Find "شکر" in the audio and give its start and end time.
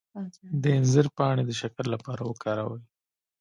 1.61-1.85